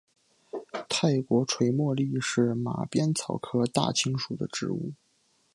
[0.89, 4.93] 泰国垂茉莉是马鞭草科大青属的植物。